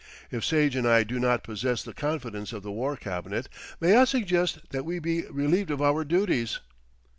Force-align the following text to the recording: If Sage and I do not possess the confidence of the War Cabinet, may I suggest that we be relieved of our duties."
If 0.31 0.43
Sage 0.43 0.75
and 0.75 0.87
I 0.87 1.03
do 1.03 1.19
not 1.19 1.43
possess 1.43 1.83
the 1.83 1.93
confidence 1.93 2.53
of 2.53 2.63
the 2.63 2.71
War 2.71 2.97
Cabinet, 2.97 3.47
may 3.79 3.95
I 3.97 4.05
suggest 4.05 4.57
that 4.71 4.83
we 4.83 4.97
be 4.97 5.27
relieved 5.29 5.69
of 5.69 5.79
our 5.79 6.03
duties." 6.03 6.57